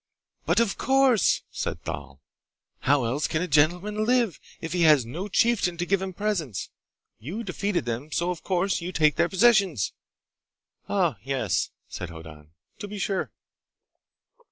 [0.47, 2.21] "But of course!" said Thal.
[2.79, 6.71] "How else can a gentleman live, if he has no chieftain to give him presents?
[7.19, 9.93] You defeated them, so of course you take their possessions!"
[10.89, 12.49] "Ah, yes," said Hoddan.
[12.79, 13.31] "To be sure!"